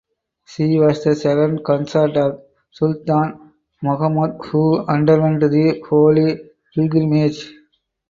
She 0.45 0.79
was 0.79 1.03
the 1.03 1.15
second 1.15 1.63
consort 1.63 2.17
of 2.17 2.41
Sultan 2.71 3.53
Mahmud 3.83 4.43
who 4.47 4.79
underwent 4.87 5.41
the 5.41 5.79
holy 5.87 6.39
pilgrimage. 6.73 7.53